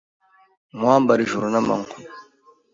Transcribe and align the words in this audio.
Nkwambare 0.77 1.21
ijoro 1.25 1.45
n’amanywa 1.53 1.95